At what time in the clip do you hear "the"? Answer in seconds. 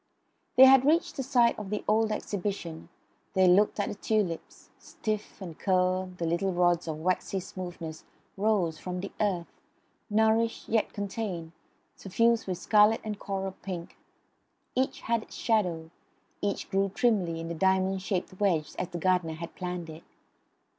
1.15-1.21, 1.69-1.83, 3.87-3.93, 6.17-6.25, 9.01-9.11, 17.47-17.53, 18.89-18.97